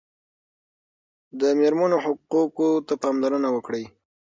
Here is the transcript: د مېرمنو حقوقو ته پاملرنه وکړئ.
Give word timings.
د 1.39 1.41
مېرمنو 1.59 1.97
حقوقو 2.05 2.69
ته 2.87 2.93
پاملرنه 3.03 3.49
وکړئ. 3.53 3.83